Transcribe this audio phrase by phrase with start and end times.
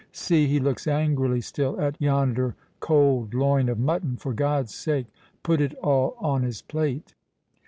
[0.11, 5.05] —See, he looks angrily still at yonder cold loin of mutton—for God's sake
[5.43, 7.13] put it all on his plate!"